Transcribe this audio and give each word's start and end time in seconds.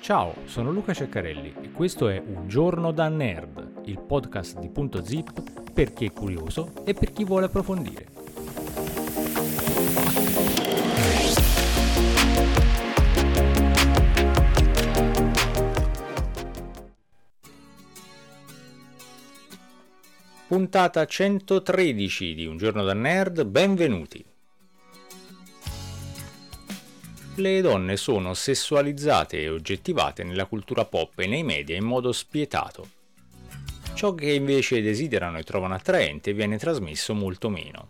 Ciao, 0.00 0.34
sono 0.46 0.70
Luca 0.70 0.94
Ceccarelli 0.94 1.54
e 1.60 1.70
questo 1.70 2.08
è 2.08 2.18
Un 2.18 2.48
giorno 2.48 2.92
da 2.92 3.08
nerd, 3.08 3.82
il 3.84 4.00
podcast 4.00 4.58
di 4.58 4.70
Punto 4.70 5.04
Zip 5.04 5.70
per 5.70 5.92
chi 5.92 6.06
è 6.06 6.12
curioso 6.12 6.72
e 6.84 6.94
per 6.94 7.12
chi 7.12 7.24
vuole 7.24 7.44
approfondire. 7.44 8.06
Puntata 20.46 21.04
113 21.04 22.34
di 22.34 22.46
Un 22.46 22.56
giorno 22.56 22.82
da 22.82 22.94
nerd, 22.94 23.44
benvenuti. 23.44 24.24
Le 27.40 27.60
donne 27.60 27.96
sono 27.96 28.34
sessualizzate 28.34 29.40
e 29.40 29.48
oggettivate 29.48 30.24
nella 30.24 30.46
cultura 30.46 30.84
pop 30.84 31.18
e 31.18 31.26
nei 31.26 31.42
media 31.42 31.76
in 31.76 31.84
modo 31.84 32.12
spietato. 32.12 32.88
Ciò 33.94 34.14
che 34.14 34.32
invece 34.32 34.82
desiderano 34.82 35.38
e 35.38 35.42
trovano 35.42 35.74
attraente 35.74 36.32
viene 36.32 36.58
trasmesso 36.58 37.14
molto 37.14 37.48
meno. 37.48 37.88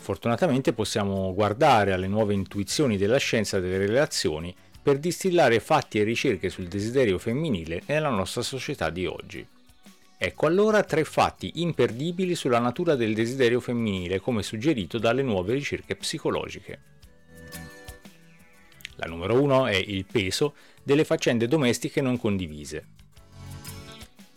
Fortunatamente 0.00 0.72
possiamo 0.72 1.32
guardare 1.34 1.92
alle 1.92 2.08
nuove 2.08 2.34
intuizioni 2.34 2.96
della 2.96 3.18
scienza 3.18 3.60
delle 3.60 3.78
relazioni 3.78 4.54
per 4.82 4.98
distillare 4.98 5.60
fatti 5.60 5.98
e 5.98 6.02
ricerche 6.02 6.50
sul 6.50 6.68
desiderio 6.68 7.18
femminile 7.18 7.82
nella 7.86 8.10
nostra 8.10 8.42
società 8.42 8.90
di 8.90 9.06
oggi. 9.06 9.46
Ecco 10.16 10.46
allora 10.46 10.82
tre 10.82 11.04
fatti 11.04 11.52
imperdibili 11.56 12.34
sulla 12.34 12.58
natura 12.58 12.94
del 12.94 13.14
desiderio 13.14 13.60
femminile 13.60 14.20
come 14.20 14.42
suggerito 14.42 14.98
dalle 14.98 15.22
nuove 15.22 15.54
ricerche 15.54 15.96
psicologiche. 15.96 16.80
La 18.96 19.06
numero 19.06 19.40
uno 19.40 19.66
è 19.66 19.74
il 19.74 20.04
peso 20.04 20.54
delle 20.82 21.04
faccende 21.04 21.48
domestiche 21.48 22.00
non 22.00 22.18
condivise. 22.18 22.86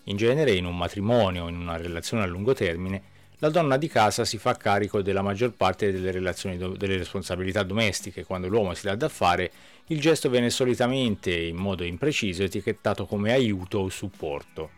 In 0.06 0.16
genere 0.16 0.54
in 0.54 0.66
un 0.66 0.78
matrimonio 0.78 1.44
o 1.44 1.50
in 1.50 1.58
una 1.58 1.78
relazione 1.78 2.24
a 2.24 2.26
lungo 2.28 2.54
termine, 2.54 3.16
la 3.40 3.50
donna 3.50 3.78
di 3.78 3.88
casa 3.88 4.26
si 4.26 4.38
fa 4.38 4.56
carico 4.56 5.02
della 5.02 5.22
maggior 5.22 5.52
parte 5.52 5.92
delle, 5.92 6.12
delle 6.12 6.98
responsabilità 6.98 7.62
domestiche. 7.64 8.24
Quando 8.24 8.48
l'uomo 8.48 8.74
si 8.74 8.88
dà 8.88 8.96
da 8.96 9.10
fare, 9.10 9.52
il 9.88 10.00
gesto 10.00 10.30
viene 10.30 10.50
solitamente, 10.50 11.36
in 11.36 11.56
modo 11.56 11.84
impreciso, 11.84 12.44
etichettato 12.44 13.06
come 13.06 13.34
aiuto 13.34 13.80
o 13.80 13.90
supporto. 13.90 14.72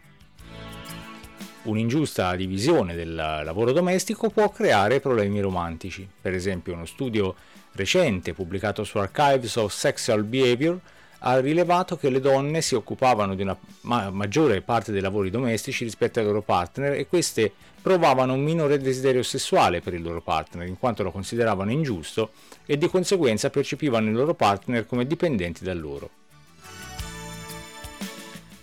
Un'ingiusta 1.61 2.35
divisione 2.35 2.95
del 2.95 3.13
lavoro 3.13 3.73
domestico 3.73 4.29
può 4.29 4.49
creare 4.49 5.01
problemi 5.01 5.41
romantici. 5.41 6.07
Per 6.21 6.33
esempio, 6.33 6.73
uno 6.73 6.85
studio 6.85 7.35
recente 7.73 8.33
pubblicato 8.33 8.85
su 8.85 8.97
Archives 8.97 9.57
of 9.57 9.73
Sexual 9.73 10.23
Behavior 10.23 10.79
ha 11.19 11.39
rilevato 11.39 11.97
che 11.97 12.09
le 12.09 12.21
donne 12.21 12.61
si 12.61 12.75
occupavano 12.75 13.35
di 13.35 13.41
una 13.41 13.57
ma- 13.81 14.09
maggiore 14.09 14.61
parte 14.61 14.93
dei 14.93 15.01
lavori 15.01 15.29
domestici 15.29 15.83
rispetto 15.83 16.19
ai 16.19 16.25
loro 16.25 16.41
partner 16.41 16.93
e 16.93 17.07
queste 17.07 17.51
provavano 17.81 18.33
un 18.33 18.41
minore 18.41 18.77
desiderio 18.79 19.21
sessuale 19.21 19.81
per 19.81 19.93
il 19.93 20.01
loro 20.01 20.21
partner 20.21 20.65
in 20.65 20.77
quanto 20.77 21.03
lo 21.03 21.11
consideravano 21.11 21.71
ingiusto 21.71 22.31
e 22.65 22.77
di 22.77 22.87
conseguenza 22.87 23.49
percepivano 23.49 24.09
i 24.09 24.13
loro 24.13 24.33
partner 24.33 24.85
come 24.85 25.05
dipendenti 25.05 25.65
da 25.65 25.73
loro. 25.73 26.09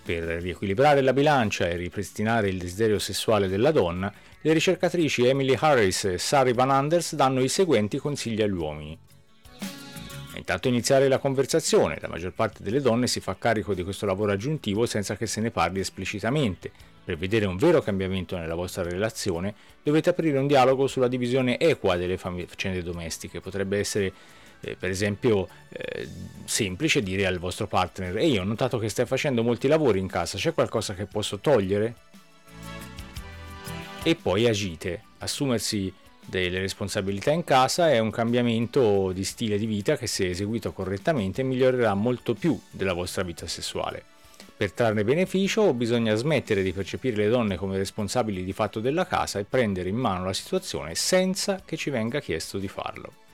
Per 0.07 0.23
riequilibrare 0.23 1.01
la 1.01 1.13
bilancia 1.13 1.67
e 1.67 1.75
ripristinare 1.75 2.49
il 2.49 2.59
desiderio 2.59 3.01
sessuale 3.01 3.49
della 3.49 3.73
donna, 3.73 4.13
le 4.41 4.53
ricercatrici 4.53 5.27
Emily 5.27 5.57
Harris 5.59 6.05
e 6.05 6.19
Sari 6.19 6.53
Van 6.53 6.71
Anders 6.71 7.17
danno 7.17 7.43
i 7.43 7.49
seguenti 7.49 7.99
consigli 7.99 8.41
agli 8.41 8.53
uomini. 8.53 8.97
Intanto 10.37 10.69
iniziare 10.69 11.09
la 11.09 11.19
conversazione, 11.19 11.99
la 12.01 12.09
maggior 12.09 12.33
parte 12.33 12.63
delle 12.63 12.81
donne 12.81 13.07
si 13.07 13.21
fa 13.21 13.37
carico 13.37 13.75
di 13.75 13.83
questo 13.83 14.07
lavoro 14.07 14.33
aggiuntivo 14.33 14.87
senza 14.87 15.17
che 15.17 15.27
se 15.27 15.41
ne 15.41 15.51
parli 15.51 15.81
esplicitamente. 15.81 16.71
Per 17.05 17.17
vedere 17.17 17.47
un 17.47 17.57
vero 17.57 17.81
cambiamento 17.81 18.37
nella 18.37 18.55
vostra 18.55 18.83
relazione 18.83 19.55
dovete 19.83 20.11
aprire 20.11 20.39
un 20.39 20.47
dialogo 20.47 20.87
sulla 20.87 21.09
divisione 21.09 21.59
equa 21.59 21.97
delle 21.97 22.17
faccende 22.17 22.83
domestiche. 22.83 23.41
Potrebbe 23.41 23.79
essere 23.79 24.13
eh, 24.61 24.75
per 24.75 24.91
esempio 24.91 25.49
eh, 25.69 26.09
semplice 26.45 27.03
dire 27.03 27.27
al 27.27 27.39
vostro 27.39 27.67
partner 27.67 28.17
ehi 28.17 28.39
ho 28.39 28.45
notato 28.45 28.79
che 28.79 28.89
stai 28.89 29.07
facendo 29.07 29.43
molti 29.43 29.69
lavori 29.69 29.99
in 29.99 30.07
casa, 30.07 30.39
c'è 30.39 30.55
qualcosa 30.55 30.95
che 30.95 31.07
posso 31.07 31.39
togliere? 31.39 31.95
E 34.03 34.15
poi 34.15 34.47
agite, 34.47 35.03
assumersi 35.19 35.93
delle 36.29 36.59
responsabilità 36.59 37.31
in 37.31 37.45
casa 37.45 37.91
è 37.91 37.99
un 37.99 38.11
cambiamento 38.11 39.13
di 39.13 39.25
stile 39.25 39.59
di 39.59 39.67
vita 39.67 39.97
che 39.97 40.07
se 40.07 40.29
eseguito 40.29 40.73
correttamente 40.73 41.43
migliorerà 41.43 41.95
molto 41.95 42.35
più 42.35 42.61
della 42.71 42.93
vostra 42.93 43.23
vita 43.23 43.47
sessuale. 43.47 44.03
Per 44.57 44.73
trarne 44.73 45.05
beneficio 45.05 45.73
bisogna 45.73 46.15
smettere 46.15 46.63
di 46.63 46.73
percepire 46.73 47.17
le 47.17 47.29
donne 47.29 47.57
come 47.57 47.77
responsabili 47.77 48.43
di 48.43 48.53
fatto 48.53 48.81
della 48.81 49.07
casa 49.07 49.39
e 49.39 49.45
prendere 49.45 49.89
in 49.89 49.97
mano 49.97 50.25
la 50.25 50.33
situazione 50.33 50.95
senza 50.95 51.63
che 51.65 51.77
ci 51.77 51.91
venga 51.91 52.21
chiesto 52.21 52.59
di 52.59 52.69
farlo. 52.69 53.26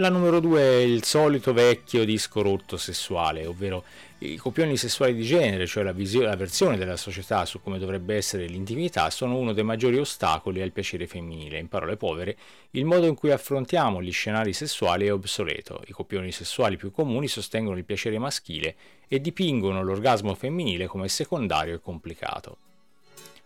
La 0.00 0.08
numero 0.08 0.40
due 0.40 0.62
è 0.62 0.76
il 0.76 1.04
solito 1.04 1.52
vecchio 1.52 2.06
disco 2.06 2.40
rotto 2.40 2.78
sessuale, 2.78 3.44
ovvero 3.44 3.84
i 4.20 4.36
copioni 4.36 4.78
sessuali 4.78 5.14
di 5.14 5.24
genere, 5.24 5.66
cioè 5.66 5.82
la, 5.82 5.92
visio- 5.92 6.22
la, 6.22 6.36
versione 6.36 6.78
della 6.78 6.96
società 6.96 7.44
su 7.44 7.60
come 7.60 7.78
dovrebbe 7.78 8.16
essere 8.16 8.46
l'intimità, 8.46 9.10
sono 9.10 9.36
uno 9.36 9.52
dei 9.52 9.62
maggiori 9.62 9.98
ostacoli 9.98 10.62
al 10.62 10.72
piacere 10.72 11.06
femminile. 11.06 11.58
In 11.58 11.68
parole 11.68 11.98
povere, 11.98 12.34
il 12.70 12.86
modo 12.86 13.04
in 13.04 13.14
cui 13.14 13.30
affrontiamo 13.30 14.00
gli 14.00 14.10
scenari 14.10 14.54
sessuali 14.54 15.04
è 15.04 15.12
obsoleto. 15.12 15.82
I 15.86 15.92
copioni 15.92 16.32
sessuali 16.32 16.78
più 16.78 16.90
comuni 16.90 17.28
sostengono 17.28 17.76
il 17.76 17.84
piacere 17.84 18.18
maschile 18.18 18.76
e 19.06 19.20
dipingono 19.20 19.82
l'orgasmo 19.82 20.34
femminile 20.34 20.86
come 20.86 21.08
secondario 21.08 21.74
e 21.74 21.80
complicato. 21.82 22.56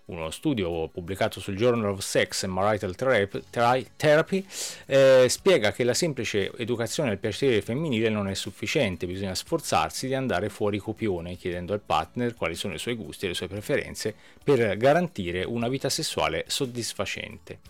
Uno 0.06 0.30
studio 0.30 0.88
pubblicato 0.88 1.40
sul 1.40 1.56
Journal 1.56 1.92
of 1.92 2.00
Sex 2.00 2.42
and 2.42 2.52
Marital 2.52 2.94
Therapy 2.94 4.46
eh, 4.84 5.26
spiega 5.30 5.72
che 5.72 5.82
la 5.82 5.94
semplice 5.94 6.52
educazione 6.58 7.08
al 7.08 7.16
piacere 7.16 7.62
femminile 7.62 8.10
non 8.10 8.28
è 8.28 8.34
sufficiente, 8.34 9.06
bisogna 9.06 9.34
sforzarsi 9.34 10.06
di 10.06 10.14
andare 10.14 10.50
fuori 10.50 10.76
copione, 10.76 11.36
chiedendo 11.36 11.72
al 11.72 11.80
partner 11.80 12.34
quali 12.34 12.54
sono 12.54 12.74
i 12.74 12.78
suoi 12.78 12.96
gusti 12.96 13.24
e 13.24 13.28
le 13.28 13.34
sue 13.34 13.48
preferenze 13.48 14.14
per 14.42 14.76
garantire 14.76 15.42
una 15.42 15.68
vita 15.68 15.88
sessuale 15.88 16.44
soddisfacente. 16.48 17.60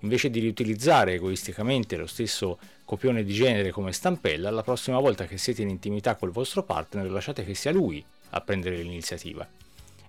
Invece 0.00 0.30
di 0.30 0.40
riutilizzare 0.40 1.12
egoisticamente 1.12 1.96
lo 1.96 2.08
stesso 2.08 2.58
copione 2.84 3.22
di 3.22 3.32
genere 3.32 3.70
come 3.70 3.92
stampella, 3.92 4.50
la 4.50 4.64
prossima 4.64 4.98
volta 4.98 5.26
che 5.26 5.38
siete 5.38 5.62
in 5.62 5.68
intimità 5.68 6.16
col 6.16 6.32
vostro 6.32 6.64
partner 6.64 7.08
lasciate 7.08 7.44
che 7.44 7.54
sia 7.54 7.70
lui 7.70 8.04
a 8.30 8.40
prendere 8.40 8.78
l'iniziativa. 8.78 9.48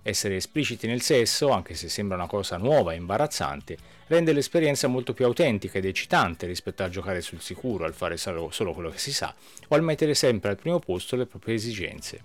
Essere 0.08 0.36
espliciti 0.36 0.86
nel 0.86 1.02
sesso, 1.02 1.50
anche 1.50 1.74
se 1.74 1.90
sembra 1.90 2.16
una 2.16 2.28
cosa 2.28 2.58
nuova 2.58 2.94
e 2.94 2.96
imbarazzante, 2.96 3.76
rende 4.06 4.34
l'esperienza 4.34 4.88
molto 4.88 5.16
più 5.16 5.26
autentica 5.26 5.80
ed 5.80 5.86
eccitante 5.86 6.46
rispetto 6.46 6.84
a 6.84 6.90
giocare 6.90 7.22
sul 7.22 7.42
sicuro, 7.42 7.86
al 7.86 7.96
fare 7.96 8.16
solo, 8.16 8.52
quello 8.72 8.92
che 8.92 9.00
si 9.00 9.12
sa, 9.12 9.34
o 9.68 9.74
al 9.74 9.82
mettere 9.82 10.14
sempre 10.14 10.52
al 10.52 10.58
primo 10.58 10.78
posto 10.78 11.16
le 11.16 11.26
proprie 11.26 11.56
esigenze. 11.56 12.24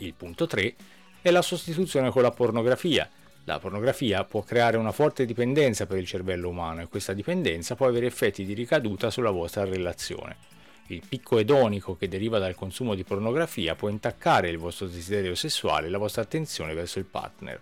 Il 0.00 0.12
punto 0.12 0.46
3 0.46 0.74
è 1.22 1.30
la 1.30 1.40
sostituzione 1.40 2.10
con 2.10 2.20
la 2.20 2.30
pornografia. 2.30 3.08
La 3.44 3.58
pornografia 3.58 4.22
può 4.24 4.42
creare 4.42 4.76
una 4.76 4.92
forte 4.92 5.24
dipendenza 5.24 5.86
per 5.86 5.96
il 5.96 6.06
cervello 6.06 6.50
umano 6.50 6.82
e 6.82 6.88
questa 6.88 7.14
dipendenza 7.14 7.74
può 7.74 7.86
avere 7.86 8.04
effetti 8.04 8.44
di 8.44 8.52
ricaduta 8.52 9.08
sulla 9.08 9.30
vostra 9.30 9.64
relazione. 9.64 10.58
Il 10.90 11.02
picco 11.08 11.38
edonico 11.38 11.96
che 11.96 12.08
deriva 12.08 12.40
dal 12.40 12.56
consumo 12.56 12.96
di 12.96 13.04
pornografia 13.04 13.76
può 13.76 13.88
intaccare 13.88 14.48
il 14.48 14.58
vostro 14.58 14.88
desiderio 14.88 15.36
sessuale 15.36 15.86
e 15.86 15.90
la 15.90 15.98
vostra 15.98 16.22
attenzione 16.22 16.74
verso 16.74 16.98
il 16.98 17.04
partner. 17.04 17.60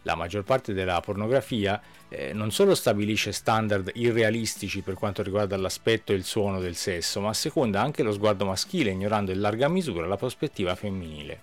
La 0.00 0.14
maggior 0.14 0.42
parte 0.42 0.72
della 0.72 0.98
pornografia 1.00 1.78
eh, 2.08 2.32
non 2.32 2.52
solo 2.52 2.74
stabilisce 2.74 3.32
standard 3.32 3.90
irrealistici 3.96 4.80
per 4.80 4.94
quanto 4.94 5.22
riguarda 5.22 5.58
l'aspetto 5.58 6.12
e 6.12 6.14
il 6.14 6.24
suono 6.24 6.58
del 6.58 6.74
sesso, 6.74 7.20
ma 7.20 7.34
seconda 7.34 7.82
anche 7.82 8.02
lo 8.02 8.12
sguardo 8.12 8.46
maschile, 8.46 8.92
ignorando 8.92 9.30
in 9.30 9.40
larga 9.40 9.68
misura 9.68 10.06
la 10.06 10.16
prospettiva 10.16 10.74
femminile. 10.74 11.40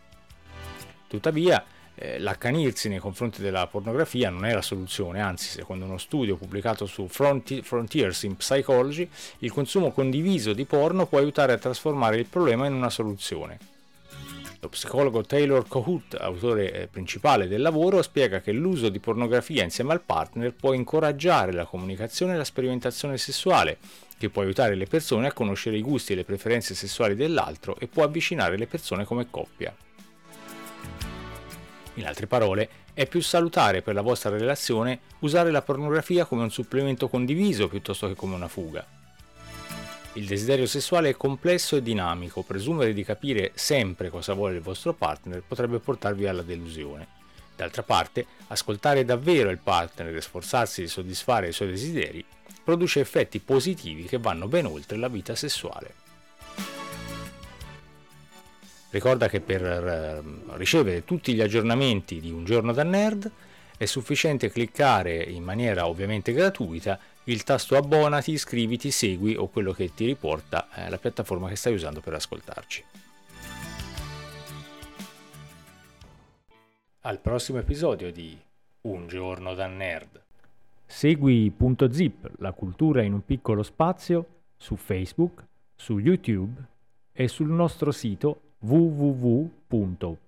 Tuttavia, 1.07 1.63
eh, 1.95 2.19
l'accanirsi 2.19 2.89
nei 2.89 2.99
confronti 2.99 3.41
della 3.41 3.67
pornografia 3.67 4.29
non 4.29 4.45
è 4.45 4.53
la 4.53 4.61
soluzione, 4.61 5.21
anzi, 5.21 5.47
secondo 5.47 5.85
uno 5.85 5.97
studio 5.97 6.37
pubblicato 6.37 6.85
su 6.85 7.07
Frontiers 7.07 8.23
in 8.23 8.37
Psychology, 8.37 9.07
il 9.39 9.51
consumo 9.51 9.91
condiviso 9.91 10.53
di 10.53 10.65
porno 10.65 11.05
può 11.05 11.19
aiutare 11.19 11.53
a 11.53 11.57
trasformare 11.57 12.17
il 12.17 12.25
problema 12.25 12.65
in 12.65 12.73
una 12.73 12.89
soluzione. 12.89 13.71
Lo 14.59 14.69
psicologo 14.69 15.23
Taylor 15.23 15.67
Kohut, 15.67 16.15
autore 16.17 16.71
eh, 16.71 16.87
principale 16.87 17.49
del 17.49 17.61
lavoro, 17.61 18.01
spiega 18.01 18.39
che 18.39 18.53
l'uso 18.53 18.87
di 18.87 18.99
pornografia 18.99 19.61
insieme 19.61 19.91
al 19.91 19.99
partner 19.99 20.53
può 20.53 20.71
incoraggiare 20.71 21.51
la 21.51 21.65
comunicazione 21.65 22.33
e 22.33 22.37
la 22.37 22.45
sperimentazione 22.45 23.17
sessuale, 23.17 23.77
che 24.17 24.29
può 24.29 24.41
aiutare 24.41 24.75
le 24.75 24.85
persone 24.85 25.27
a 25.27 25.33
conoscere 25.33 25.75
i 25.75 25.81
gusti 25.81 26.13
e 26.13 26.15
le 26.15 26.23
preferenze 26.23 26.75
sessuali 26.75 27.13
dell'altro 27.13 27.75
e 27.77 27.87
può 27.87 28.03
avvicinare 28.03 28.57
le 28.57 28.67
persone 28.67 29.03
come 29.03 29.27
coppia. 29.29 29.75
In 31.95 32.07
altre 32.07 32.27
parole, 32.27 32.69
è 32.93 33.07
più 33.07 33.21
salutare 33.21 33.81
per 33.81 33.93
la 33.93 34.01
vostra 34.01 34.29
relazione 34.29 34.99
usare 35.19 35.51
la 35.51 35.61
pornografia 35.61 36.25
come 36.25 36.43
un 36.43 36.51
supplemento 36.51 37.07
condiviso 37.07 37.67
piuttosto 37.67 38.07
che 38.07 38.15
come 38.15 38.35
una 38.35 38.47
fuga. 38.47 38.85
Il 40.13 40.27
desiderio 40.27 40.67
sessuale 40.67 41.09
è 41.09 41.17
complesso 41.17 41.75
e 41.75 41.81
dinamico, 41.81 42.43
presumere 42.43 42.93
di 42.93 43.03
capire 43.03 43.51
sempre 43.55 44.09
cosa 44.09 44.33
vuole 44.33 44.55
il 44.55 44.61
vostro 44.61 44.93
partner 44.93 45.43
potrebbe 45.47 45.79
portarvi 45.79 46.27
alla 46.27 46.43
delusione. 46.43 47.07
D'altra 47.55 47.83
parte, 47.83 48.25
ascoltare 48.47 49.05
davvero 49.05 49.49
il 49.49 49.59
partner 49.59 50.15
e 50.15 50.21
sforzarsi 50.21 50.81
di 50.81 50.87
soddisfare 50.87 51.47
i 51.47 51.53
suoi 51.53 51.69
desideri 51.69 52.23
produce 52.63 52.99
effetti 52.99 53.39
positivi 53.39 54.03
che 54.03 54.17
vanno 54.17 54.47
ben 54.47 54.65
oltre 54.65 54.97
la 54.97 55.07
vita 55.07 55.35
sessuale. 55.35 56.02
Ricorda 58.93 59.27
che 59.27 59.41
per 59.41 59.65
ehm, 59.65 60.55
ricevere 60.55 61.03
tutti 61.03 61.33
gli 61.33 61.41
aggiornamenti 61.41 62.19
di 62.19 62.29
Un 62.29 62.45
giorno 62.45 62.73
da 62.73 62.83
nerd 62.83 63.29
è 63.75 63.85
sufficiente 63.85 64.51
cliccare 64.51 65.15
in 65.15 65.41
maniera 65.43 65.87
ovviamente 65.87 66.31
gratuita 66.31 66.99
il 67.23 67.41
tasto 67.41 67.75
abbonati, 67.75 68.33
iscriviti, 68.33 68.91
segui 68.91 69.35
o 69.35 69.47
quello 69.47 69.71
che 69.71 69.95
ti 69.95 70.05
riporta 70.05 70.67
eh, 70.75 70.91
la 70.91 70.99
piattaforma 70.99 71.49
che 71.49 71.55
stai 71.55 71.73
usando 71.73 72.01
per 72.01 72.13
ascoltarci. 72.13 72.83
Al 77.01 77.19
prossimo 77.19 77.57
episodio 77.57 78.11
di 78.11 78.37
Un 78.81 79.07
giorno 79.07 79.55
da 79.55 79.65
nerd. 79.65 80.21
Segui 80.85 81.49
Punto 81.49 81.91
Zip, 81.91 82.29
la 82.37 82.51
cultura 82.51 83.01
in 83.01 83.13
un 83.13 83.25
piccolo 83.25 83.63
spazio, 83.63 84.27
su 84.55 84.75
Facebook, 84.75 85.43
su 85.75 85.97
YouTube 85.97 86.63
e 87.11 87.27
sul 87.27 87.49
nostro 87.49 87.91
sito 87.91 88.52
www.zip.net. 88.63 90.23